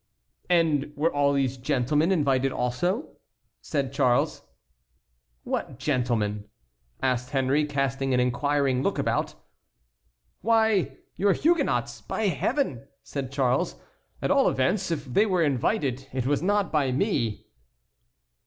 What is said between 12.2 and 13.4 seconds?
Heaven!" said